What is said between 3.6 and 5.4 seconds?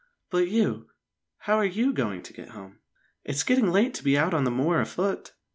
late to be out on the moor afoot."